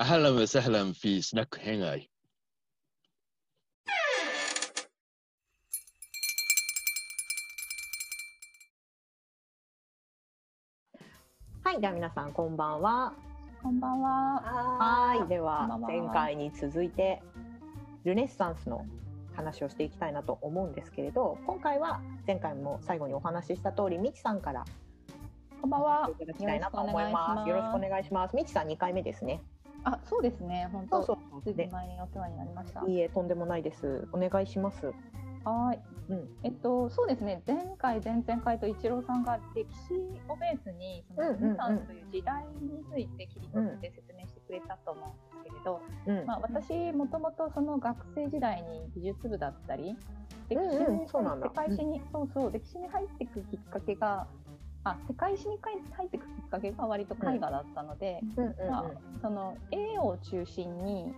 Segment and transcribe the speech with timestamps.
[0.00, 2.10] أهلا وسهلا في سناك هنغاي
[11.62, 13.12] はい、では皆さんこんばんは。
[13.62, 14.40] こんばんは。
[14.80, 17.22] はい、ではこんばんは前回に続いて
[18.04, 18.86] ルネッサンスの
[19.36, 24.64] 話をしていきたいなと思うんですけれど、今回は前回も最後にお話しした通り、みちさんから
[25.60, 26.10] こんばんは。
[26.10, 27.48] いただきたいなと思います。
[27.48, 28.34] よろしくお願いします。
[28.34, 29.42] みちさん2回目ですね。
[29.85, 30.67] あ、そうですね。
[30.71, 31.03] 本当。
[31.03, 32.83] そうそうそう前にお世話になりました。
[32.87, 34.07] いいえ、とんでもないです。
[34.11, 34.91] お願いします。
[35.45, 35.79] はい。
[36.09, 37.41] うん、えっと、そうですね。
[37.47, 39.93] 前回、前々回と一郎さんが歴史
[40.27, 49.95] をベースに、そのルネサンスという時代について切り取って説明してくれたと思うんですけれど、うん、まあ、私もともとその学生時代に美術部だったり、
[50.49, 54.27] 歴史にんそうなんだ世界史に、そうそう、歴史に入っていくきっかけが、
[54.85, 55.57] あ、世界史に
[55.97, 58.85] 入っていくきっかけが割と絵画だったので、うん、うん、まあ、
[59.21, 61.13] その絵を中心に、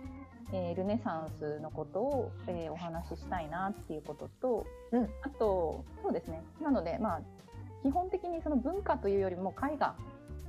[0.52, 5.04] えールネサンスのことを、えーお話ししたいなっていうことと、うん。
[5.22, 6.42] あとそうですね。
[6.62, 7.20] なのでまあ
[7.82, 9.94] 基本的にその文化というよりも絵画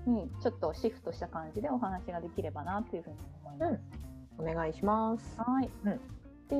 [0.07, 3.81] にちょっとシフトした感じでお話ができればなっていうふうに思います。
[4.37, 5.39] お願いします。
[5.41, 6.18] はい、うん
[6.49, 6.55] で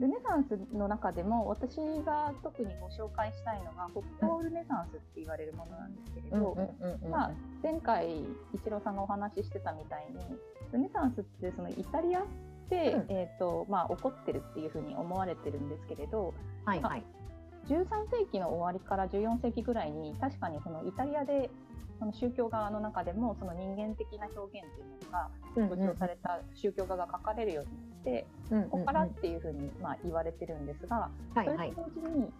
[0.00, 6.56] ルネサンスの中でも私が特にご紹介したいのが北方ルネサンスって言われるものなんですけれど、
[7.08, 7.30] まあ、
[7.62, 10.18] 前回一郎さんがお話ししてたみたいに
[10.72, 12.24] ルネサンスってそのイタリア
[12.68, 13.06] で、うん。
[13.10, 17.04] えーとまあ、起こってるっていうふうに思われてるんですけれどはい、はい。
[17.68, 21.50] 13世紀の終わりから14世紀ぐらいに確かにそのイタリアで
[21.98, 31.82] その宗教側の中でもその人間的な表現というのがうん強調された宗教画が書かれるようになって、うん、ここからっていうふうにまあ言われてるんですが、はい、それはいと。
[31.82, 32.32] 同時に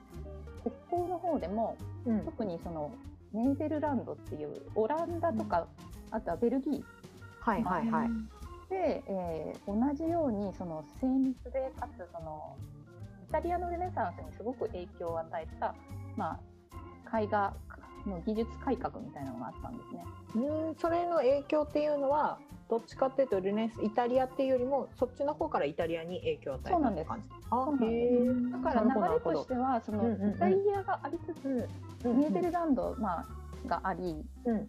[0.62, 2.90] 北方の方でもうん、特にその
[3.32, 5.66] ネーデルランドっていうオランダとか、
[6.10, 6.82] あとはベルギー
[7.40, 8.08] はい、はい、はい。
[8.70, 12.56] で、えー同じようにその精密でかつその
[13.28, 15.74] イタリアのルネサンスにすごく影響を与えた、
[16.16, 16.39] ま
[17.10, 17.55] あ、絵画
[18.08, 20.04] の技術改革みたいなのがあったんですね。
[20.36, 22.38] うん、それの影響っていうのは
[22.68, 27.08] どっちかっていうとルネスイタリアっていうよりもそっちの方からイタリアに影響を与えたそうなんです。
[27.08, 27.28] 感じ。
[27.50, 28.50] あそうなんです。
[28.50, 30.30] だから流れとしてはそのうんうんうん。
[30.30, 31.68] イタリアがありつつ、
[32.04, 33.26] うんネーデルランド、まあ、
[33.66, 34.68] がありうん。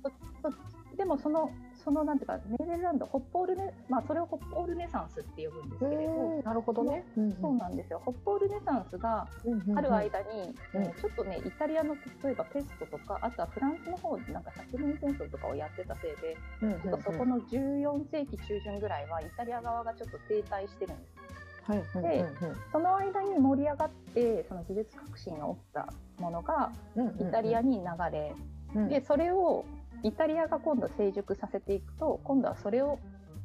[0.96, 1.50] でもその
[1.85, 7.06] そのなんていうかネーデルランド北方ルネ、まあ、それを北方ルネサンスって呼ぶんですけれど、うんなるほどね。
[7.16, 8.01] うんそうなんですよ。
[8.03, 9.28] 北方ルネサンスが
[9.75, 10.84] ある間に、うん。
[10.84, 21.72] えーちょっとねイタリアの例えばペストとかあとはフランスの方でなんか百年戦争とかをやってたせいで、うんうんちょっとそこの14世紀中旬ぐらいはイタリア側がちょっと停滞してるんです。
[21.72, 21.84] はい。
[21.96, 22.25] うんで
[22.72, 25.88] その間に盛り上がってその技術革新が起きた
[26.19, 27.28] ものがうんうん。
[27.28, 28.34] イタリアに流れ、
[28.75, 28.90] うん。
[28.90, 29.66] でそれを
[30.06, 33.00] イタリアが今度成熟させていくと今度はそれを、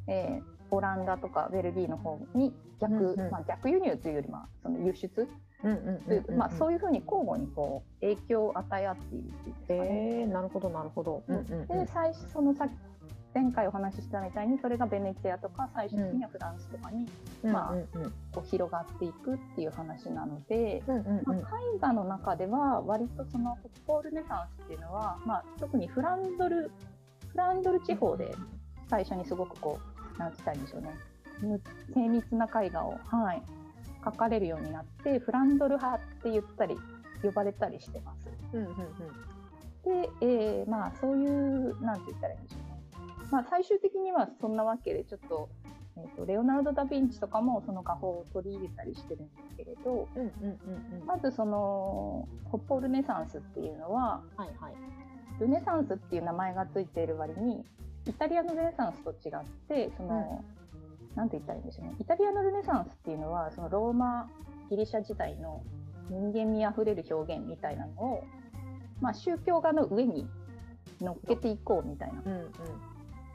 [0.07, 5.27] えーオランダとかベルギーの方に逆、うんうんまあ、逆輸入というよりまあその輸出
[6.37, 10.19] まあ、そういうふうに交互にこう影響を与え合っているっていうんですかね。
[10.21, 11.23] えーなるほどなるほど。
[11.27, 12.67] うんうんうんで最初そのさ
[13.33, 17.07] 前回お話ししたみたいにそれがベネチアとか最終的にはフランスとかに
[17.43, 18.05] まあうんうん。
[18.05, 21.39] うんこう広がっていくっていう話なので、うんうんま絵
[21.79, 26.71] 画の中では割とその北方ルネサンスっていうのは、まあ、特にフランドル
[27.31, 28.33] フランドル地方で
[28.89, 29.79] 最初にすごくこ
[30.15, 30.89] うなんて言ったらいいんでしょうね。
[31.41, 31.61] む
[31.93, 33.41] 精密な絵画を、はい、
[34.03, 36.77] 描かれるようになってフランドル派って言ったり
[37.23, 38.27] 呼ばれたりしてます。
[38.53, 38.75] うんうんうん。
[39.83, 42.70] で、えーまあそういうなんて言ったらいいんでしょうね。
[43.31, 45.49] まあ最終的にはそんなわけでちょっと,、
[45.97, 51.05] えー、とレオナルド・ダ・ヴィンチとかもその画法を取り入れたりしてるんですけれどうんうんうんうん。
[51.05, 54.73] まずその北方ルネサンスっていうのははいはい。
[55.39, 57.65] ルネサンスっていう名前がついている割に
[58.05, 60.43] イタリアのルネサンスと違ってその、
[61.15, 61.95] なんて言ったらいいんでしょうね。
[61.99, 64.29] イタリアのルネサンスっていうのはそのローマ
[64.69, 65.63] ギリシャ時代の
[66.09, 68.23] 人間味あふれる表現みたいなのを、
[69.01, 70.27] まあ、宗教画の上に
[70.99, 72.21] 乗っけていこうみたいな。
[72.25, 72.51] うんうん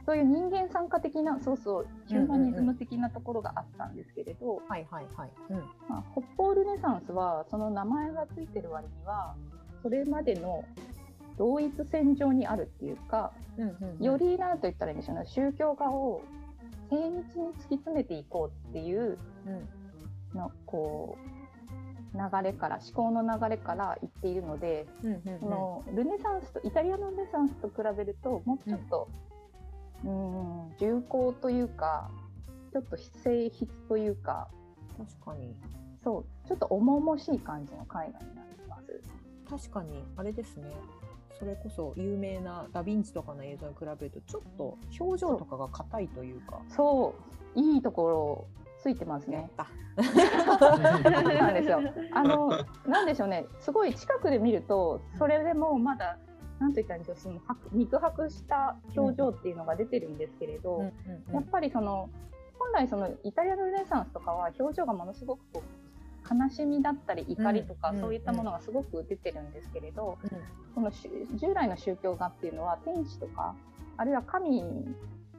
[0.07, 5.31] そういう人間参加的なそうそうヒューマニズム的なところがあったんですけれど、はいはいはい。
[5.51, 5.57] うん。
[5.89, 9.35] まあ、北方ルネサンスはその名前がついてる割には
[9.83, 10.65] それまでの
[11.37, 13.33] 同一線上にあるっていうか
[14.01, 16.23] よりなんと言ったらいいんでしょうね宗教画を
[16.89, 19.69] 精密に突き詰めていこうっていううん。
[20.37, 21.37] のこう
[22.17, 24.87] 流れから思考の流れから言っているので、
[25.43, 29.36] のルネサンスとイタリアのルネサンスと比べるともうちょっと、うん、
[30.05, 32.11] 重厚というか
[32.73, 34.49] ちょっと性質というか
[34.99, 35.55] 確かに
[36.05, 39.01] そうちょっと重々しい感じの絵画になります。
[39.49, 40.65] 確かにあれですね
[41.39, 46.61] それこそ有名なダ・ヴィンチとかの映像に比べるとちょっと表情とかが硬いというか。
[46.69, 47.15] そ
[47.55, 48.47] ういいところ
[48.81, 49.51] ついてますね。
[49.97, 51.81] なんですよ。
[52.13, 52.51] あの、
[52.87, 56.19] なんでしょうね、すごい近くで見ると、それでもまだ。
[56.59, 60.91] なんと言ったらいいんでしょう、その白肉薄した表情っていうのが出てるんですけれど。
[61.33, 62.09] やっぱりその。
[62.59, 70.31] 本来そのイタリアのルネサンスとかは表情がものすごくこう悲しみだったり怒りとかうんそういったものがすごく出てるんですけれど、うん
[70.75, 73.55] このし従来の宗教画っていうのは天使とか
[73.97, 74.63] あるいは神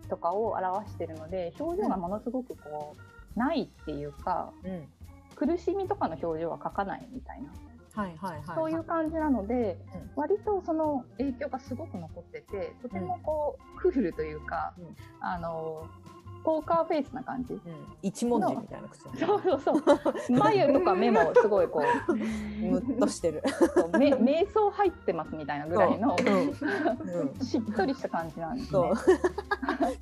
[0.09, 2.95] とかを表しているので表情がものすごくこ
[3.35, 4.87] うないっていうかうん
[5.35, 7.49] 苦しみとかの表情は描かないみたいな
[7.97, 8.44] はいはいはい。
[8.55, 10.11] そういう感じなのでうん。
[10.15, 14.95] 割とその影響がすごく残っててとてもこうクールというかうん。
[15.19, 15.88] あの
[16.47, 17.55] ポーカーフェイスな感じ。
[17.55, 17.59] うん。
[18.01, 20.13] 一文字みたいな口そうそうそう。
[20.31, 22.15] 眉とか目もすごいこう。
[22.15, 23.44] むっとしてる。
[23.75, 26.15] そうめ瞑想入ってますみたいなぐらいの。
[26.17, 27.27] うん。
[27.27, 27.39] うん。
[27.41, 28.91] しっとりした感じなんですね。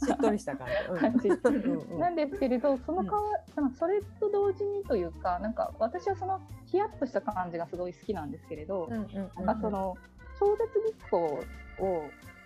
[0.05, 0.67] しっとりした感
[0.99, 1.29] 感じ。
[1.29, 1.29] じ。
[1.29, 1.99] うんうん。
[1.99, 3.23] なんですけれどそのかわ、
[3.79, 9.97] それと同時にというかなんか私はそのヒヤッとした感じがすごい好きなんですけれど、うんうんうんなんかその
[10.39, 11.23] 超絶日光
[11.79, 12.03] を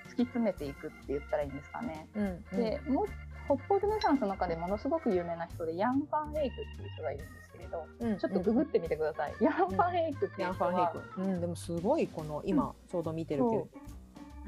[0.08, 2.08] 突き詰めていくって言ったらいいんですかね。
[2.16, 2.58] うんうん。
[2.58, 3.06] でもう
[3.50, 9.34] 北方ルネサンスの中でものすごく有名な人でヤン・ファン・エイクっていう人がいるんですけれど、うんちょっとググってみてください。
[9.42, 10.94] ヤン・ファン・エイクっていう人は。
[11.18, 13.68] うんでもすごいこの今ちょうど見てるけど。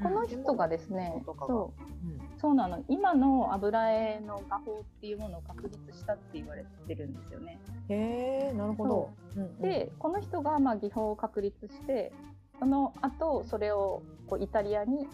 [0.02, 7.60] この人がですね、そううんそうなの今の油絵の画法っていうものを確立したって言われてるんですよね。
[7.88, 9.10] へえなるほど。
[9.36, 12.12] うんうんでこの人がまあ技法を確立して
[12.58, 15.08] その後それをこうイタリアに輸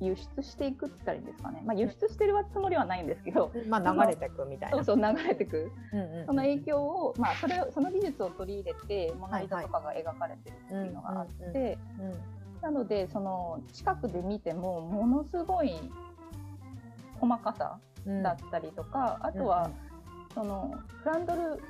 [0.00, 4.76] 輸出していくって言ったらいいんですかね、まあ、輸出してるつもりはないんですけど、まあ流れてくみたいな。
[4.76, 5.70] そうそう流れてく。
[5.92, 12.18] うんうんうんその影響を、まあ、それをその技術を取り入れてモナ・リザとかが描かれてるっていうのがあって、うんうんうん
[12.62, 15.74] なのでその近くで見てもものすごい
[17.18, 18.22] 細かさうん。
[18.22, 19.70] だったりとか、あとは、
[20.34, 21.62] そのフランドル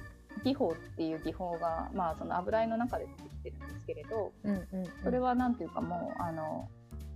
[0.44, 4.32] 技法っていう技法が、まあ、その油絵の中で出てきてるんですけれど。
[4.44, 4.84] うんうんうん。
[5.02, 6.69] それはなんていうかもうあの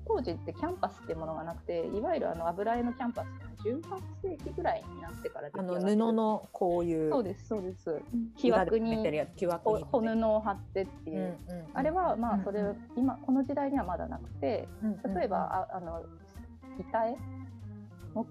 [0.07, 8.01] 当時ってキャンパスっていうものがなくていわゆるあの油絵のキャンパスっていうのは18世紀ぐらいになってから出あの布のこういうそうですそうです。
[8.37, 9.85] 木枠にやつ木枠ほに。
[9.85, 11.37] 穂布を貼ってっていう、
[11.75, 12.77] あれはまあそれ、うん。
[12.97, 16.03] 今この時代にはまだなくてうん例えば、ああの
[16.79, 17.17] 板絵？
[18.15, 18.27] も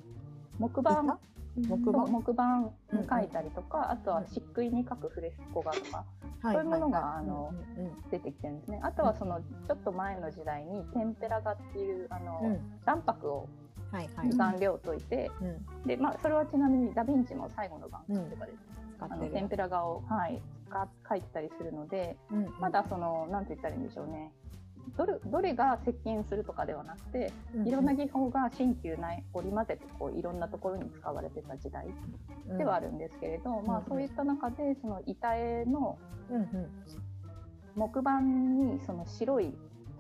[0.60, 1.02] 木板？
[1.02, 1.20] 板？
[1.58, 2.60] 木板木板
[2.94, 6.06] に描いたりとか、あとは漆喰に描くフレスコ画とかは
[6.42, 7.54] そういうものがあの
[8.12, 8.80] 出てきてるんですね。
[8.84, 12.60] あとはそのちょっと前の時代にテンペラ画っていうあの、うん。
[12.86, 13.50] 卵白を
[14.38, 15.88] 顔料を溶いて、うん。
[15.88, 18.52] でまあそれはちなみにダ・ヴィンチも最後の晩餐とかで、
[19.00, 22.54] あのテンペラ画をはいか描いてたりするので、うん。
[22.60, 24.34] まだそのなんて言ったらいいんでしょうね。
[24.98, 27.34] どれどれが接近するとかではなくて、
[27.66, 31.88] いろんな技法が新旧内織り交ぜてこういろんなところに使われてた時代
[32.58, 35.98] ではあるんですけれど、まあそういった中でその板絵の
[36.30, 36.48] うんうん
[37.76, 39.54] 木板にその白い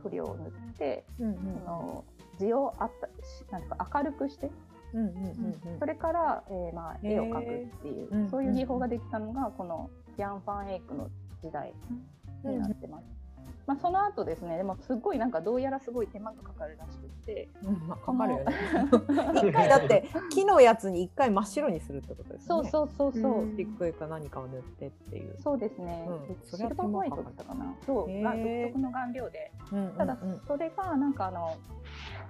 [0.03, 1.35] 塗料を塗って、うんうん。
[1.35, 2.05] その
[2.39, 4.49] 字をあったしなんか明るくして、
[4.93, 5.79] うんうんうんうん。
[5.79, 11.09] それから、えーまあ、絵を描くっていう、うんそういう技法ができたのがこのヤン・ファン・エイクの
[11.41, 11.73] 時代
[12.43, 13.24] になってます。
[13.67, 17.49] まあ、その後ですねでもすごいなんかどうやらすごい手間がかかるらしくって。
[17.63, 18.53] うんまあかかるよね。
[19.49, 22.69] 一回だって木のやつに一回真っ白にするってことですよね。
[22.69, 25.35] そうそうそうそう、スティックか何かを塗ってっていう。
[25.39, 26.37] そうですね、うん。
[26.43, 27.75] シルバーホワイトだったかな。
[27.85, 28.21] そう。
[28.21, 29.51] が独特の顔料で。
[29.71, 29.93] うん。
[29.97, 30.17] ただ
[30.47, 31.55] それがなんかあの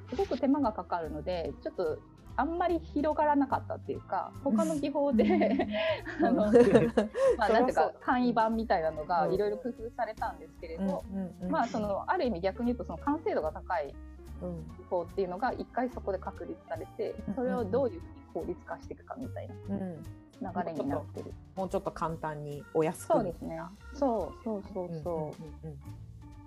[0.10, 2.00] すごく手間がかかるのでちょっと
[2.38, 5.26] あんまり広がらなかったっていうか他の技法で
[6.22, 6.52] あの、
[7.38, 9.34] まあ、なんていうか簡易版みたいなのがうん。
[9.34, 11.04] いろいろ工夫されたんですけれど、
[11.50, 13.94] まあそのある意味逆に言うとその完成度が高い
[14.42, 20.04] うん技法っていうのが一回そこで確立されてそれをどういうふうに効率化していくかみたいうん
[20.42, 21.34] な流れになってる。
[21.56, 23.14] もうちょっと簡単にお安く。
[23.14, 23.60] そうですね。
[23.94, 25.34] そうそうそうそ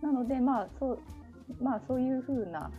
[0.02, 0.06] う。
[0.06, 0.98] なのでまあそう
[1.60, 2.70] まあそういうふうな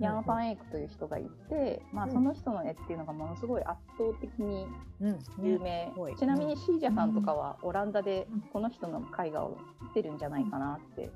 [0.00, 4.66] ヤン・ファン・エイクという人がいて、まあ、うんその人の絵っていうのがものすごい圧倒的に
[5.00, 11.10] うん有名、すごいちなみにシージャさんとかはオランダでうんこの人の絵画を見てるんじゃないかなって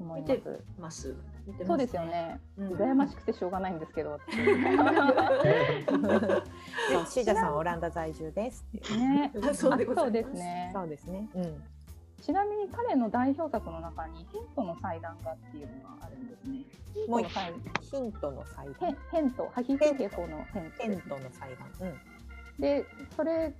[0.00, 0.64] 思います。
[0.78, 1.16] ます。
[1.46, 2.04] 見てますそうですよ。
[2.04, 2.40] ね。
[2.58, 4.18] うん羨ましくてしょうがないんですけど。
[7.08, 8.66] シージャさんはオランダ在住です。
[8.96, 9.32] ね。
[9.54, 9.76] そう
[10.10, 10.70] ですね。
[10.74, 11.28] そうですね。
[11.34, 11.62] うん。
[12.22, 16.64] ちなみに彼の代表作の中にヘントの祭壇画っていうのがあるんですね。
[17.08, 18.96] もうヒントの祭壇。
[19.10, 21.90] ヘント、ハヒフヘホのヘントヘントの祭壇。
[21.90, 22.62] うん。
[22.62, 22.86] で
[23.16, 23.52] それ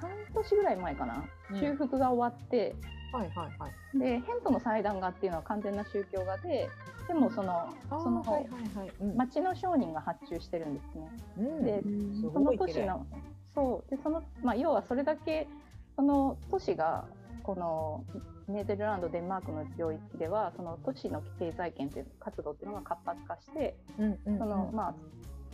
[0.00, 2.74] 半年ぐらい前かな、うん修復が終わって
[3.12, 3.98] はいはいはい。
[3.98, 6.70] でヘントの祭壇画っていうのは完全な宗教画で
[7.06, 8.92] でもそのその、はいはいはい。
[9.02, 11.10] うん町の商人が発注してるんですね。
[11.38, 13.06] うんですその都市の
[13.54, 15.46] そうでその、まあ、要はそれだけ
[15.94, 17.04] その都市が
[17.42, 18.04] この
[18.48, 24.94] ネーデルランドデンマークの領域ではその都市の経済圏っていう活動っていうのが活発化してうんうんその、まあ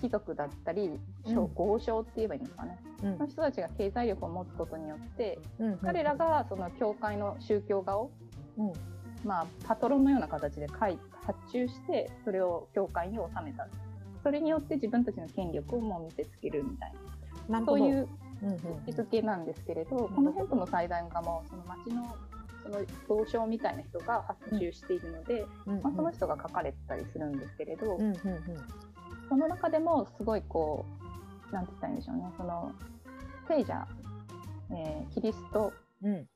[0.01, 0.91] 貴族だったり
[1.27, 1.55] うん。
[1.55, 3.17] 豪商って言えばいいんですかね、うん。
[3.17, 5.79] その人たちが経済力を持つことによってうんうん。
[5.79, 8.11] 彼らがその教会の宗教画を、
[8.57, 8.73] うん。
[9.25, 10.99] まあ、パトロンのような形で発
[11.51, 13.67] 注してそれを教会に収めた。
[14.23, 16.93] それによって自分たちの権力をもう見せつけるみたい
[17.49, 17.65] な。
[17.65, 18.09] そういう
[18.43, 22.15] うんうん位置づけなんですけれど、このヘントの祭壇画もその町の
[22.63, 22.79] その
[23.09, 28.17] 同賞みたいな人が発注しているので、まあ、その人が書かれてたりするんですけれど、うんうん
[29.29, 30.87] その中でもすごいこ
[31.51, 32.25] うなんて言ったらいいんでしょうね。
[32.37, 32.73] その
[33.47, 33.87] 聖者、
[34.71, 36.27] えーキリストうんうん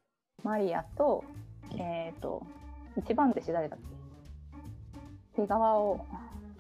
[0.43, 1.25] マリアと,、
[1.79, 2.45] えー、と
[2.97, 3.79] 一番弟子誰だっ
[5.35, 5.43] け？
[5.43, 6.05] 手側を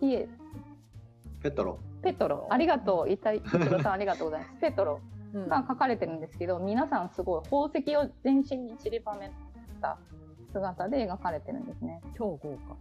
[0.00, 0.28] ピエ
[1.42, 1.78] ペトロ。
[2.02, 3.82] ペトロありがとうイタイペトロ。
[3.82, 4.52] さんありがとうございます。
[4.60, 5.00] ペトロ。
[5.04, 9.30] うんが書かれてるんですけど皆さんすごい宝石を全身に散りばめ
[9.80, 9.98] た
[10.52, 12.00] 姿で描かれてるんですね。
[12.16, 12.76] 超豪華。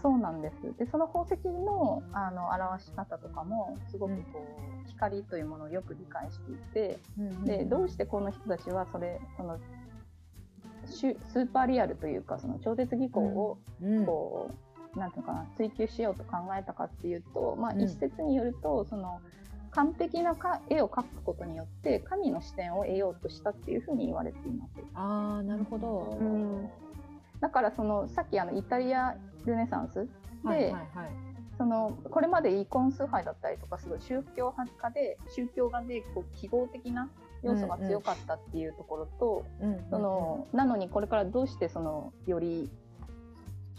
[0.00, 0.78] そうなんです。
[0.78, 4.46] で、その宝石のあの表し方とかもすごくこ
[4.86, 6.98] う、光というものをよく理解していて、
[7.44, 9.58] でどうしてこの人たちはそれその
[10.86, 14.50] スーパーリアルというかその超絶技巧をうんこ
[14.94, 19.20] う、なんていうのかな追求しようと考えたかっていうと、まあ、うん一説によるとその
[19.70, 24.70] 完璧なか絵を描くことによって神の視点を得ようとしたっていうふうに言われています。
[24.94, 26.16] ああなるほど。
[26.20, 26.68] うん
[27.40, 30.08] だからそのさっきあのイタリアルネサンスで、
[30.42, 30.82] はいはいはい。
[31.56, 37.10] そのこれまでイコン崇拝だったりとかすごい宗教派家で宗教画でこう記号的な
[37.42, 42.70] 要素が強かったっていうところと、うんうんうんそのなのにこれからどうしてそのより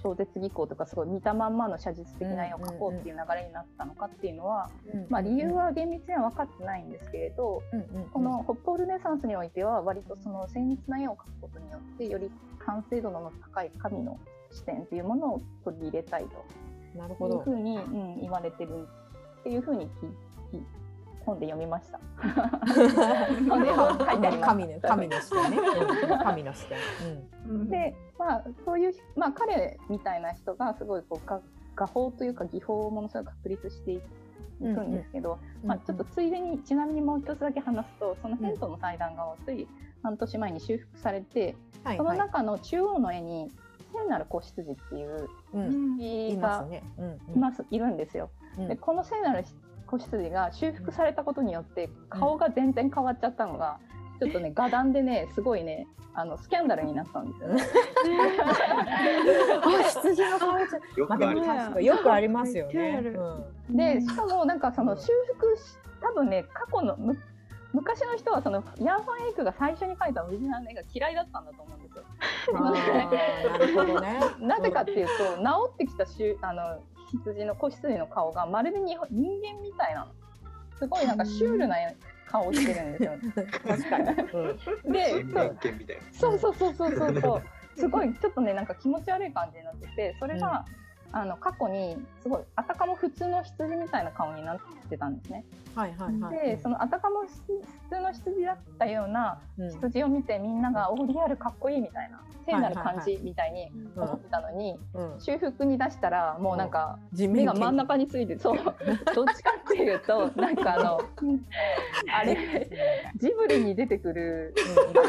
[0.01, 7.61] 超絶技巧とかすごい見たまんまの写実的な絵を描こうっていう流れになったのかっていうのは、うんまあ、理由は厳密には分かってないんですけれど、
[8.13, 12.31] この北方ルネサンスにおいては割とその精密な絵を描くことによってより
[12.65, 14.19] 完成度の高い神の
[14.51, 16.33] 視点っていうものを取り入れたいとい
[16.95, 18.87] うなるほどふうに、うん、言われてる
[19.41, 20.63] っていうふうに聞き
[21.25, 21.99] 本で読みました。
[24.39, 25.57] 神の神の視点ね。
[25.57, 27.69] うん神の視点。
[27.69, 27.95] で、
[28.29, 31.41] まあ、そういう、まあ、彼みたいな人がすごいこう画
[31.75, 34.01] 画法というか技法をものすごく確立してい
[34.59, 35.67] くんですけど、うん。
[35.67, 39.67] まあ、ちょっとついでにちなみにもう一つだけ話すとそのヘントの祭壇画をつい
[40.03, 42.17] 半年前に修復されて、そのはい。
[42.19, 42.27] はい。
[42.27, 43.50] 中の中央の絵に
[43.91, 45.98] 聖なる子羊っていううん。
[45.98, 48.29] 羊がいますいますいるんですよ。
[48.59, 48.67] うん。
[48.67, 49.43] でこの聖なる
[49.88, 53.79] 子羊が修復されたことによって顔が全然変わっちゃったのが、
[54.19, 57.63] ちょっとね画談でねすごいねあのスキャンダルになったんですよね。
[59.63, 60.79] あ羊の顔じゃ。
[60.97, 61.81] よくあります。
[61.81, 63.01] よくありますよね。
[63.69, 67.17] うんでしかもなんかそのうん修復し多分ね過去のむ
[67.71, 72.03] 昔の人はそのヤン・ファン・エイクが最初に描いたオリジナルの絵が嫌いだったんだと思うんですよ。
[72.59, 72.71] な
[73.59, 74.19] るほどね。
[74.41, 75.43] なぜかっていうと、治
[75.75, 76.79] ってきたしゅあの
[77.11, 80.07] 羊の子羊の顔がまるでに人間みたいなの
[80.77, 81.79] すごいなんかシュールな
[82.29, 83.12] 顔をしてるんですよ。
[83.67, 84.05] 確かに。
[84.86, 86.01] うんで。
[86.12, 87.43] そうそうそうそうそうそう
[87.79, 90.65] すごいちょっとねなんか気持ち悪い感じになっててそれが、
[91.11, 95.43] あの過去にすごいあたかも普通の羊みたいな顔になってたんですね。
[95.75, 96.47] はいはいはい。
[96.47, 97.27] でそのあたかも普
[97.89, 99.71] 通の羊だったようなうん。
[99.71, 104.03] 羊を見てみんなが「おリアルかっこいい」みたいな聖なる感じみたいにうん。
[104.03, 105.19] 思ってたのに、うん。
[105.19, 108.57] 修復に出したらもうなんか目が真ん中についてそう
[109.15, 110.99] どっちかっていうとなんかあの
[112.13, 112.69] あれ
[113.17, 114.53] ジブリに出てくる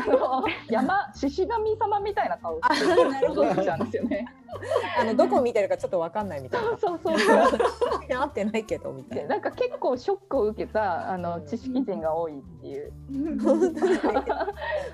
[0.06, 4.26] あの山獅子神様みたいな顔してるんですよね。
[4.98, 6.68] あのどこ見てるかちょっとわかんないみたいな。
[6.78, 7.60] そうそうそう
[8.16, 9.22] 合ってないけどみたいな。
[9.22, 12.92] でなんか結構ショックを受けたあの知識人が多いっていう。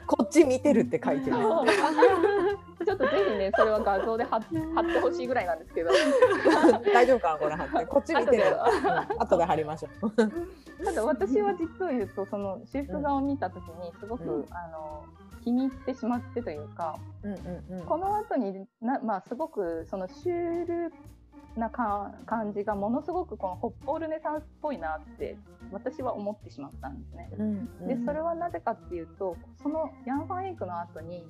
[0.06, 1.36] こっち見てるって書いてる。
[1.36, 5.90] ちょっとぜひねそれは画像で貼ってほしいぐらいなんですけど
[6.92, 7.86] 大丈夫かなこれ貼って。
[7.86, 8.44] こっち見てる。
[9.18, 10.10] 後で貼りましょう。
[10.84, 15.04] ただ私は実を言うとその修復画を見た時にすごく、うんあの
[15.46, 17.36] 気に入ってしまってというかうんう
[17.74, 17.86] んうん。
[17.86, 20.92] この後になまあすごくそのシュール
[21.56, 25.38] なか感じがものすごくこの北方ルネサンスっぽいなって
[25.70, 27.30] 私は思ってしまったんですね。
[27.38, 31.24] うんうんでそれはなぜかっていうとそのヤン・ファン・エイクの後に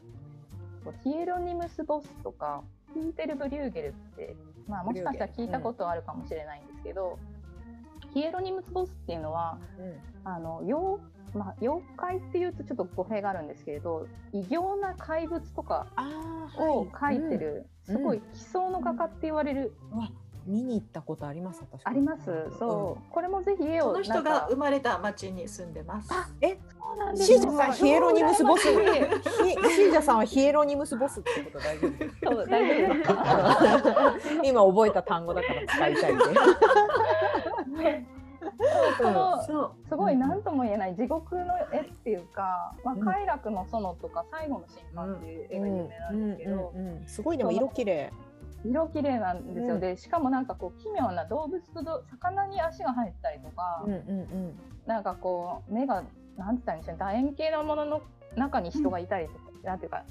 [1.05, 2.63] ヒエロニムス・ボスとか
[2.95, 4.35] ピーテル・ブリューゲルって、
[4.67, 7.19] まあ、もしかしたら聞いたことあるかもしれないんですけど、
[8.17, 9.59] ヒエロニムス・ボスっていうのは
[10.25, 11.03] あの妖,、
[11.35, 16.09] まあ、妖怪っていうとちょっと語弊があるんですけれど異形な怪物とかあ
[16.59, 17.95] を描いてる、うん。
[17.95, 19.99] すごい奇想の画家って言われる、うん。
[19.99, 20.09] わ
[20.47, 21.61] 見に行ったことあります？
[21.61, 22.25] 私あります。
[22.59, 26.09] そう、これもぜひ絵をその人が生まれた町に住んでます。
[26.41, 28.63] えそうなんですシージャさんヒエロニムスボス？
[28.63, 32.31] シージャさんはヒエロニムスボスってこと大丈夫ですか？
[32.31, 33.13] そう大丈夫です。
[33.13, 36.25] か今覚えた単語だから使いたいんで
[38.99, 39.89] このそう。
[39.89, 48.13] すごい何とも言えない地獄の絵っていうか、まあ、うん快楽の園とか最後の審判っていう絵が有名なんですけど、うんうんうんすごいでも色綺麗
[48.65, 56.05] 色綺麗なんですよ、うんでしかもなんかこう奇妙な動物とど魚に足が入ったりとか、うんうんなんかこう目が
[56.37, 58.03] なんて言ったらいいんでしょう楕円形のものの
[58.37, 60.05] 中に人がいたりとか、なんていうか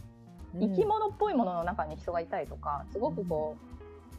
[0.53, 3.74] うん生き物っぽいものの中に人がいたりとかすごくこう、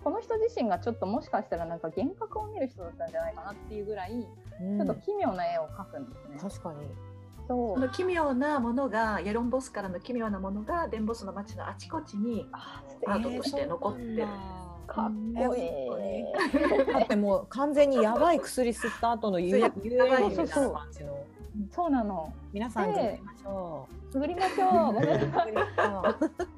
[0.07, 6.39] この人自身がちょっともしかしたらなんか幻覚を見る人だったんじゃないかなっていうぐらい、うんちょっと奇妙な絵を描くんですね。
[6.41, 6.87] 確かに
[7.49, 14.27] そうこの奇妙なものがイエロンボスからの奇妙なものがデンボスの町のあちこちにあアートとして残ってる。
[14.87, 15.13] かっ
[15.49, 16.93] こいい。
[16.93, 21.16] だってもう完全にやばい薬吸った後の遊そう遊やばい園地みたいな感じの
[21.71, 22.33] そうなの。
[22.53, 24.95] 皆さんでやりましょ作りましょう。
[24.95, 25.47] ごめんなさ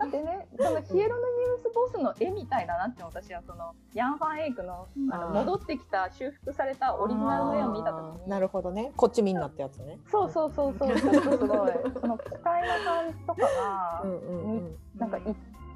[0.01, 0.07] う。
[0.09, 0.11] い。
[0.11, 8.93] でね、そのヒエロノニウスボスの絵みたいだなって私はそのヤン・ファン・エイクのあの戻ってきた修復されたオリジナルの絵を見たときに、なるほどね。
[8.97, 9.99] こっちみんなってやつね。
[10.11, 14.77] そうそうそうそう、ちょっとすごい、その機械の感じとかが、うんうんうん。
[14.97, 15.23] なんかい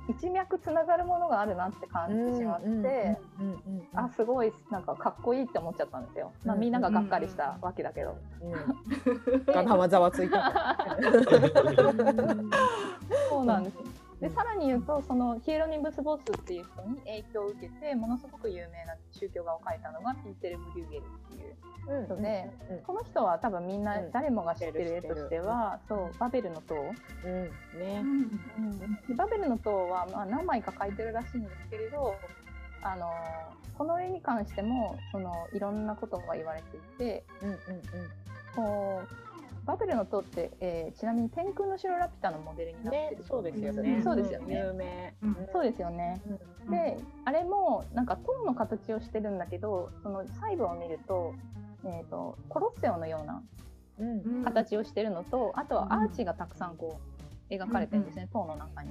[0.09, 3.19] 一脈つながるものがあるなって感じてしまって。
[3.95, 6.33] あすごいなんかかっこいいって思っちゃったんですよ。
[6.45, 8.17] まあみんなががっかりしたわけだけど。
[8.43, 8.53] うん。
[9.53, 10.53] ガナはざわついた。
[13.31, 13.92] そうなんです。
[14.23, 22.49] でさらに言うとそのヒエロニムス・ボスっていう人に影響を受けてものすごく有名な宗教画を描いたのがピーテル・ブリューゲルっていう人で、
[22.87, 27.81] この人は多分みんなうん誰もが知ってる絵としては、そうバベルの塔、うん。
[27.81, 28.05] ね。
[29.09, 32.15] でバベルの塔はまあ何枚か描いてるらしいんですけれど
[32.83, 33.11] あの
[33.77, 37.59] この絵に関してもそのいろんなことが言われていてうんうん。
[38.55, 39.22] こう
[39.65, 42.85] バベルの塔って、えーちなみに天空の城ラピュタのモデルにうん。
[42.85, 43.97] なってねる、そうですよね。
[43.97, 44.03] ね。
[44.03, 44.57] そうですよね。
[44.57, 45.15] 有名。
[45.53, 46.21] そうですよね。
[46.71, 51.35] で、あれもなんか塔の形をしてるんだけどその細部を見ると,、
[51.85, 53.43] えー、とコロッセオのような
[53.99, 54.45] うん。
[54.45, 56.99] 形をしてるのと、あとはアーチがたくさんこ
[57.51, 58.91] う描かれてるんですね、塔の中に。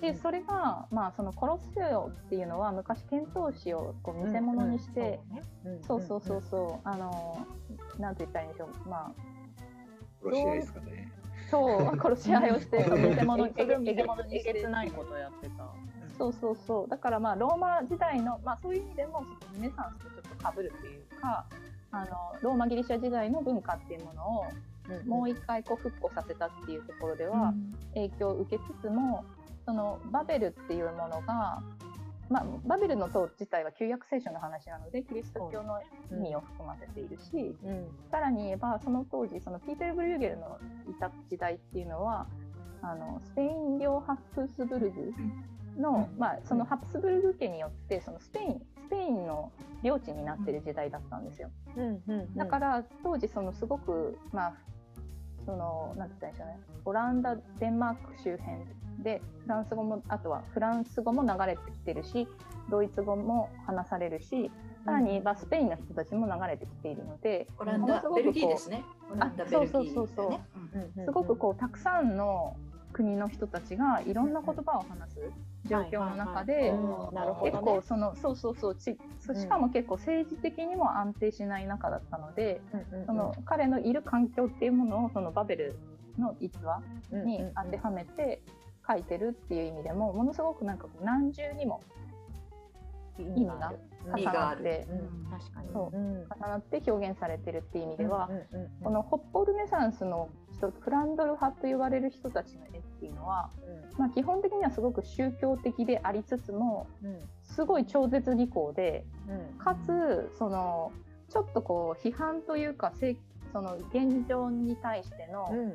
[0.00, 5.20] でそれが、まあ、そのコロッセオっていうのは昔遣唐使をこう見せ物にして、
[5.86, 7.46] そうそうそうそうあの
[7.98, 8.88] なんて言ったらいいんでしょう。
[8.88, 9.12] まあ
[10.24, 11.12] 殺し合いですかね。
[11.50, 12.78] そう殺し合いをして
[13.18, 15.66] え物にえげつないことやってた。
[16.18, 21.46] そうそうそうだからまあローマ時代の、まあ、そういう意味でもルネサンスとちょっとかぶるっていうか
[21.90, 22.06] あの
[22.42, 24.44] ローマギリシャ時代の文化っていうものを
[25.06, 27.54] もう一回こう復古させたっていうところでは
[27.94, 29.24] 影響を受けつつも
[29.64, 31.62] そのバベルっていうものが、
[32.32, 40.58] まあ、バベルの塔自体は旧約聖書の話なのでキリスト教の意味を含ませているし、うんさらに言えばその当時そのピーテル・ブリューゲルの
[40.90, 42.26] いた時代っていうのは
[42.80, 45.12] あのスペイン領ハプスブルグ
[45.78, 51.50] の、うんまあ、そのハプスブルグ家によってそのスペインスペインの領地になってる時代だったんですよ。
[51.76, 52.34] うんうん。
[52.34, 54.54] だから当時そのすごくまあ
[55.44, 56.80] そのなんて言ったらいいんでしょうね。
[56.84, 58.58] オランダデンマーク周辺
[59.02, 62.28] でフランス語もあとはフランス語も流れてきてるし
[62.70, 64.50] ドイツ語も話されるし
[64.84, 68.84] さらに言スペインの人たちも流れてきているので、オランダベルギーですね。
[69.12, 71.04] オランダ、あベルギー、そうそうそうそううん。
[71.04, 72.56] すごくこうたくさんの
[72.92, 75.32] 国の人たちがいろんな言葉を話す
[75.66, 76.72] 状況の中で、
[77.42, 82.60] 結構そのそうそうそうちそしかも結構政治的にも安定しない中だったので、
[83.06, 85.78] その彼のいる環境っていうものをそのバベル
[86.18, 86.82] の逸話
[87.24, 88.42] に当てはめて
[88.86, 91.82] 書いてるっていう意味でもものすごくなんか何重にも
[93.18, 93.72] 意味が
[94.16, 95.30] 重なってうん。
[95.30, 95.72] 確かに。
[95.72, 95.96] そう。
[95.96, 96.22] うん。
[96.22, 98.28] 重なって表現されてるっていう意味では、
[98.82, 100.28] この北方ルネサンスの
[100.70, 103.50] 人フランドル派と言われる人たちの絵っていうのは、
[103.98, 107.18] まあ、基本的にはすごく宗教的でありつつもうん。
[107.42, 109.58] すごい超絶技巧でうん。
[109.58, 110.92] かつその
[111.28, 113.16] ちょっとこう批判というかせ
[113.52, 115.74] その現状に対しての、うん。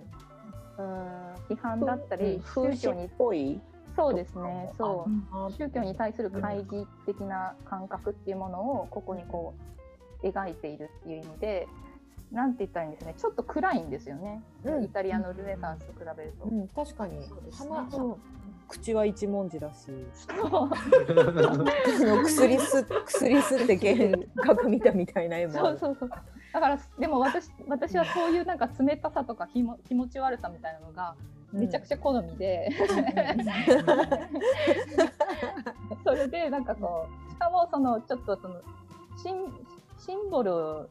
[1.50, 3.60] 批判だったり、宗教にぽい。
[3.96, 5.36] そうですねそう。
[5.36, 9.56] あ宗教に対する懐疑的な感覚っていうものをここにこ
[10.24, 11.68] う描いているっていう意味で
[12.32, 13.16] なんて言ったらいいんですかね。
[13.18, 14.84] ちょっと暗いんですよね、うん。
[14.84, 16.46] イタリアのルネサンスと比べると。
[16.46, 16.68] うん。
[16.70, 17.24] 確かに。
[17.24, 17.70] そうですね。
[17.70, 18.18] 花そう。
[18.68, 19.90] 口は一文字だし。
[20.16, 20.70] そう。
[22.26, 26.10] 薬す薬すって幻覚見たみたいな絵もそうそうそう。
[26.10, 26.18] だ
[26.60, 31.16] からでも私私はそういうなんか冷たさとか気も気持ち悪さみたいなのが
[31.52, 32.70] めちゃくちゃ好みで、
[36.04, 38.62] それでなんかこうしかもそのちょっとその
[39.18, 39.54] シン
[39.98, 40.90] シンボルを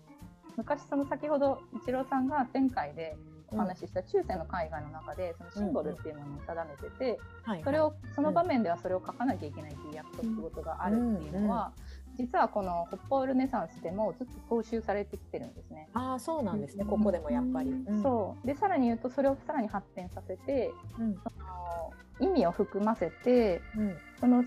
[0.56, 3.16] 昔その先ほど一郎さんが前回で
[3.48, 11.72] お話しした中世の海外の中でそのシンボルっていうものを定めててはいそれをその場面ではそれを書かなきゃいけないっていう約束事があるっていうのは
[12.18, 15.88] 実はこの北方ルネサンスでもずっと踏襲されてきてるんですね。
[15.92, 16.86] ああそうなんですね。
[16.86, 18.02] ここでもやっぱり、うん。
[18.02, 18.46] そう。
[18.46, 21.14] でさらに言うとそれをさらに発展させてうん。
[21.16, 23.96] その意味を含ませてうん。
[24.18, 24.44] その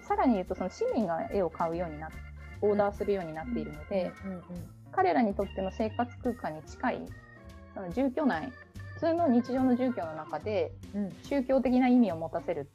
[0.00, 2.10] さらに言うとその市民が絵を買うようになっ
[2.62, 4.42] オーダーするようになっているので、うんうん
[4.92, 7.00] 彼らにとっての生活空間に近い
[7.74, 8.52] その住居内
[8.94, 11.12] 普通の日常の住居の中でうん。
[11.22, 12.68] 宗教的な意味を持たせる。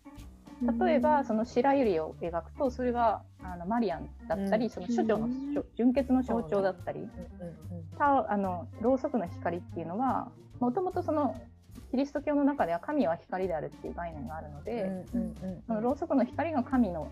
[0.79, 4.69] 例えばその白百合を描くとそれがあのマリアンだったり、うん。
[4.71, 7.07] その処女のしょ純潔の象徴だったり、
[7.99, 11.35] あのろうそくの光っていうのはもともとその
[11.91, 17.11] キリスト教の中では神は光であるっていう概念があるので、うんうんうんそのろうそくの光が神の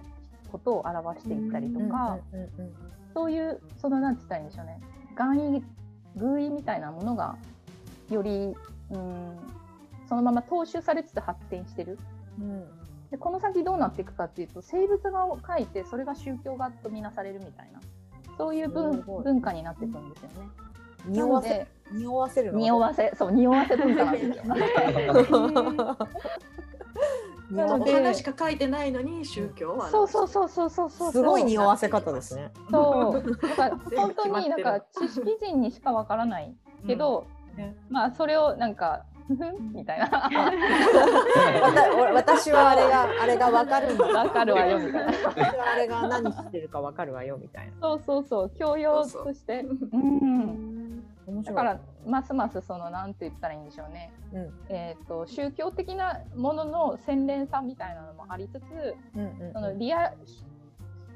[0.52, 2.74] ことを表していったりとか、うんうんうん。
[3.14, 4.80] そういうそのなんて言ったらいいんでしょうね
[5.16, 5.64] 願意
[6.18, 7.36] 偶意みたいなものが
[8.10, 8.56] より
[8.92, 9.38] うん
[10.08, 11.98] そのまま踏襲されつつ発展してる。
[12.40, 12.66] うん。
[13.10, 17.80] でこの先どうなっていくかっていうと生物画を描いてそれが宗教画とみなされるみたいな
[18.38, 20.50] そういう文文化になっていくんですよね。
[21.06, 24.44] 匂わせ匂わせる匂わせそう匂わせ文化なんですよ。
[27.52, 31.12] なのおで花しか書いてないのに宗教はそうそうそうそうそうそう。
[31.12, 32.52] すごい匂わせ方ですね。
[32.72, 33.38] そう。
[33.48, 36.54] だから全部本当になんか知識人にしかわからない
[36.88, 39.06] けど、ねまあそれをなんか
[39.74, 40.10] みたいな。
[42.14, 44.06] 私はあれがあれがわかるんだ。
[44.06, 45.14] わかるわよみたいな。
[45.14, 47.74] 私はあれが何してるかわかるわよみたいな。
[47.82, 48.52] そうそうそう。
[48.58, 50.83] 教養そうとしてうん。
[51.44, 54.54] だからますますそのなんて言ったらいいんでしょうね、うん。
[54.70, 60.14] えっ、と宗教的なものの洗練さみたいなのもありつつうんうんそのリア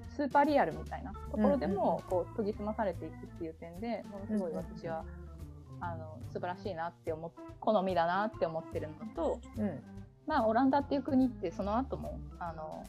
[0.10, 5.04] スーパーリアルみたいなところでもこう研ぎ澄まされていくっていう点でものすごい私は
[5.80, 9.80] あの素晴らしいなって思っ好みだなって思ってるのと、うん。
[10.26, 12.84] まあ、オランダっていう国ってその後もあの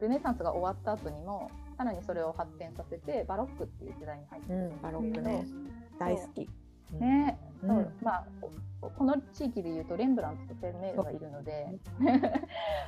[0.00, 5.46] ルネサンスが終わった後にもさらにそれを発展させてバロックっていう時代に入ってうんバロックね。
[5.98, 6.46] 大好き。
[6.92, 7.68] ね、うん。
[7.68, 7.92] そう。
[8.02, 8.26] まあ
[8.82, 11.68] ここの地域でいうとレンブラントとフェルメールがいるので。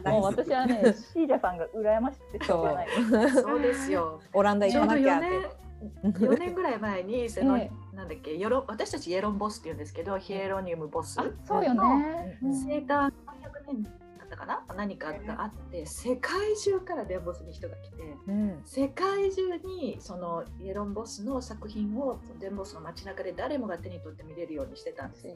[0.05, 2.89] もう私はねシージャさんが羨ましくてしょうがない。
[3.33, 3.63] そう。
[3.63, 4.21] ですよ。
[4.35, 5.63] オランダ行ちょうど4かなきゃって。
[6.03, 11.19] 年 4年ぐらい前にその、えなんだっけヨロ私たちイエロンボスって言うんですけどヒエロニウムボス。
[11.19, 12.39] あそうよね。
[12.43, 12.55] うん。
[12.55, 13.13] 生誕300
[13.69, 13.91] 年だ
[14.33, 14.65] ったかな？
[14.75, 18.63] 何かがあって世界中からデンボスに人が来てうん。
[18.65, 25.29] 世界中にそのイエロンボスの作品をデンボスの街中で誰もが手に取って見れるようにしてたんです。
[25.29, 25.35] よ。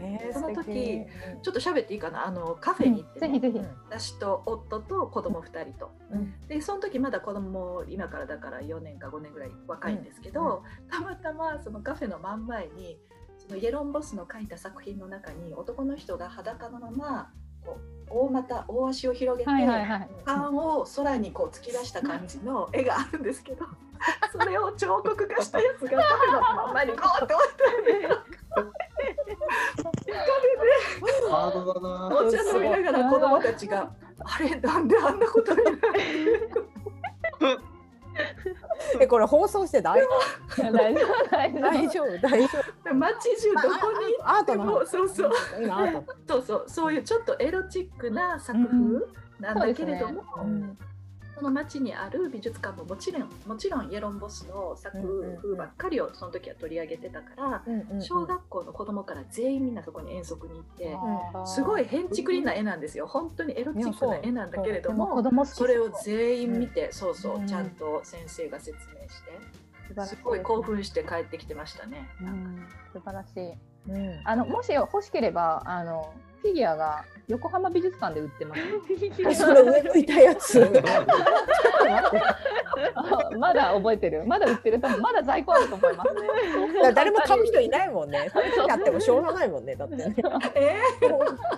[0.00, 1.02] えーその時
[1.42, 2.26] ちょっと喋っていいかな？
[2.26, 3.60] あのカフェに行って、ぜひぜひ。
[3.88, 5.92] 私と夫と子供2人と。
[6.10, 6.34] うん。
[6.48, 12.98] でその時まだ子供も今からだから4年か5年ぐらい若いんですけど、たまたまそのカフェの真ん前に
[13.38, 17.32] そのイエロンボスの描いた作品の中に男の人が裸のまま
[17.64, 20.08] こう大股大足を広げて、はいはいはい。
[20.24, 23.66] 缶を空にこう突き出した感じの絵があるんですけど
[24.32, 28.20] それを彫刻化したやつがカフェの真ん前に ゴーって置いてある
[31.30, 32.16] ハードだな。
[32.16, 33.90] お茶飲みながら子供たちが
[34.24, 36.50] 「あれなんであんなことになってえ
[39.10, 40.06] これ放送して大丈
[40.72, 41.60] 大丈夫大丈夫。
[41.60, 44.14] 大丈夫大丈る街中どこに？
[44.20, 45.32] 夫アートそうそう。
[46.28, 46.64] そうそう。
[46.68, 48.78] そういうちょっとエロチックな作風
[49.40, 50.22] なんだけれども、
[51.34, 57.64] その街にある美術館ももちろんもちろんイエロンボスの作風ばっかりをその時は取り上げてたから、
[58.00, 60.94] 小学校の子供から全員みんなそこに遠足に行って、
[61.32, 61.46] 夫。
[61.46, 63.06] すごい変築りな絵なんですよ。
[63.06, 64.94] 本当にエロチックな絵なんだけれどで
[65.30, 67.46] もそれを全員見て、そうそう、うん。
[67.46, 69.38] ちゃんと先生が説明して、
[69.88, 72.08] 素晴らしすごい興奮して帰ってきてましたね。
[72.20, 73.54] うん素晴らしい。
[73.88, 74.20] うん。
[74.24, 78.60] あのもし欲しければあのフィギュアが横浜美術館で売ってます。
[79.28, 80.82] え それ上向いたやつ。
[82.94, 84.24] あ まだ覚えてる。
[84.24, 84.78] まだ売ってる。
[84.78, 86.14] まだ在庫あると思います。
[86.14, 88.30] だから誰も買う人いないもんね。
[88.66, 89.76] 買ってもしょうがないもんね。
[89.76, 89.96] だって。
[89.96, 90.14] ね
[90.54, 90.78] え？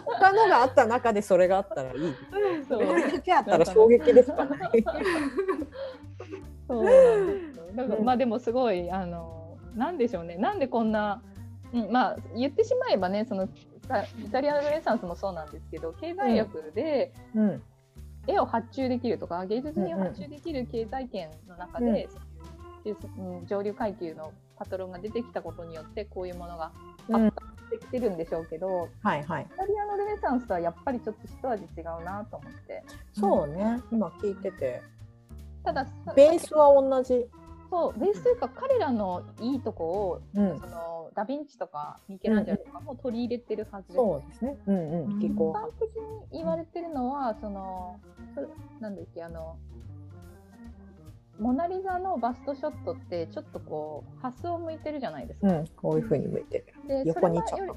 [0.05, 2.17] 他のがあった中でそれがあったらいい。
[2.69, 4.85] それだけあったら衝撃でしかない
[6.73, 10.37] そうなんですまあでもすごいあのなんでしょうね。
[10.37, 11.23] なんでこんな、
[11.73, 17.63] うん、まあ言ってしまえばねそのイタリアのルネサンスもそうなんですけど経済力でうん。
[18.29, 22.09] 絵を発注できるとか芸術品を発注できる経済圏の中で、
[23.19, 23.47] うん。
[23.47, 26.71] 上流階級のパトロンが出てきたことによってこういうものが
[27.09, 27.25] うん。
[27.25, 29.47] 発達してきてるんでしょうけど、はいはい。
[29.51, 32.85] イタリアのルネサンスとはやっぱりちょっと一味違うなと思って。
[33.13, 33.81] そうね。
[33.91, 34.83] 今聞いてて
[35.65, 37.27] ただベースは同じ。
[37.71, 40.59] そうベースというか彼らのいいとこをうん。
[40.61, 43.97] そのダ・ヴィンチとかミケランジェロとかも取り入れてるはずです。
[43.97, 44.59] そうですね。
[44.67, 45.19] うんうん。
[45.21, 45.89] 技一巧般的
[46.33, 47.99] に言われてるのはその
[48.81, 49.57] なんだっけあの
[51.39, 55.49] モナ・リザのバストショットってちょっとこう発想を向いてるじゃないですか。
[55.49, 55.67] うん。
[55.69, 56.67] こういう風に向いてる。
[56.87, 57.77] で横にちょっと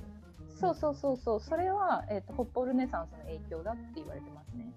[0.56, 1.40] そうそうそうそう。
[1.40, 4.72] それは、えー、と北方ルネサンスの影響だって言われてますね。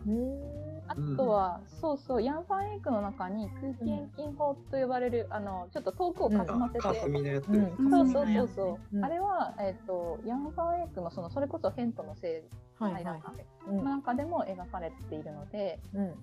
[0.88, 7.04] あとは、そうそうヤン・ファンエイクの中に空気遠近法と呼ばれる、あのちょっと遠くをかすませて。
[7.06, 7.90] うん。
[7.90, 9.04] そうそうそうそう、うん。
[9.04, 13.22] あれは、えっとヤン・ファンエイクのそのそれこそヘントのせいはいはいはい
[13.68, 13.84] うん。
[13.84, 16.14] なんかでも描かれているのでうん。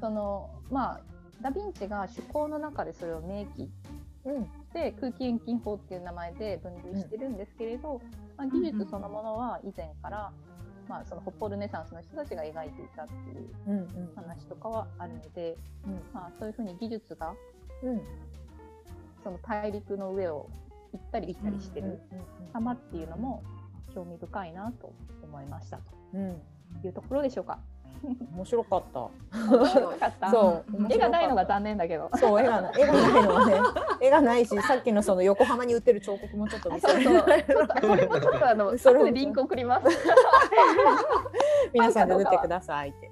[0.00, 1.00] そのまあ
[1.40, 3.70] ダ・ヴィンチが趣向の中でそれを明記
[4.24, 8.00] うんして空気遠近法っていう名前で分類してるんですけれど、
[8.36, 10.32] まあ、技術そのものは以前から、
[10.88, 15.56] まあ、その北方ルネサンスの人たちが描いていたっていう話とかはあるので、
[16.12, 17.34] まあ、そういうふうに技術が
[17.82, 18.00] うん。
[19.22, 20.50] その大陸の上を
[20.92, 21.98] 行ったり来たりしてる
[22.52, 23.42] 様っていうのも
[23.94, 25.86] 興味深いなと思いましたと
[26.86, 27.58] いうところでしょうか。
[28.34, 32.10] 面白かった面白かったそう絵がないのが残念だけど。
[32.16, 33.54] そう絵がない絵がないのはね
[34.00, 37.06] 絵がないしさっきのその横浜に売ってる彫刻もちょっと見せそうそ
[37.96, 39.86] れもちょっとあのそれ後でリンク送ります。
[41.72, 43.10] 皆さんで打ってくださいって。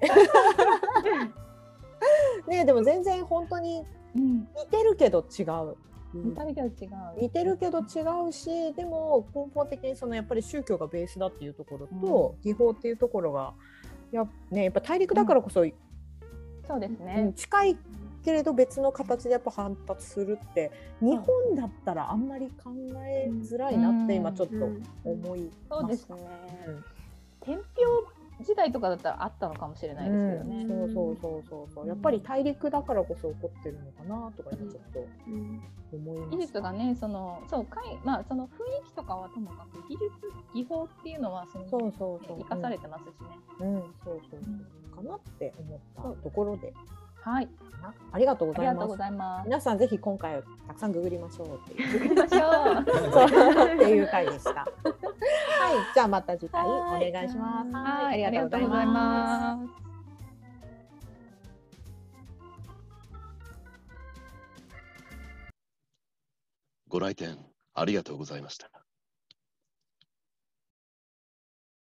[2.47, 3.83] ねでも全然本当に
[4.15, 4.39] うん。
[4.39, 5.75] 似てるけど違う。
[6.13, 6.71] 似たりが違う。
[7.19, 13.53] 似てるけど違うしでも根本的にそのやっぱり宗教がベースだっていうところと、技法っていうところが
[14.15, 15.65] や,、ね、やっぱ大陸だからこそ、
[16.67, 17.33] そうですうんね。
[17.35, 17.77] 近い
[18.23, 20.71] けれど別の形でやっぱ反発するって
[21.01, 22.71] 日本だったらあんまり考
[23.05, 24.69] えづらいなって今ちょっと
[25.03, 26.15] 思いそうですね
[26.67, 26.85] うん。
[27.41, 27.87] 天平
[28.43, 30.63] 時代とかだったらあったのかもしれないですけどね。
[30.63, 34.99] うんそうそうそうそうそうやっぱり大陸だからこそ起こってるのかなとか今ちょっと
[35.91, 36.47] 思いま技した。
[36.47, 40.11] 術がね、そのそうかいまあその雰囲気とかはともかく技術
[40.53, 43.13] 技法っていうのはそのそうそうそう生かされてますしね。
[43.59, 44.51] うん、うんそうそうそ
[44.91, 45.79] うかなって思っ
[46.15, 46.73] たところで
[47.23, 47.47] はい、
[47.81, 49.45] あありがとうございますます。
[49.45, 52.83] 皆さんぜひ今回たくさんググりましょうっていう行きましょう。
[53.55, 54.67] そうっていう回でした。
[55.19, 57.71] はい、じゃあまた次回おはい願いします。
[57.71, 59.67] はい、ありがとうございます。
[59.67, 59.83] す。
[66.87, 67.37] ご来店
[67.73, 68.72] ありがとうございました。